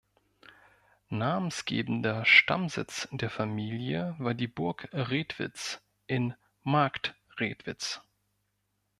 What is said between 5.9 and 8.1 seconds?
in Marktredwitz.